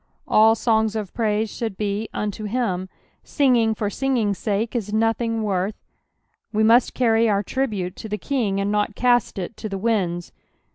[0.27, 2.87] All songs of pnuse should be" vnto itfl*."
[3.23, 5.75] Singing for sioging's sake is nothing worth;
[6.51, 10.31] we must carry our tribute to the King, and not cast it to the ninds.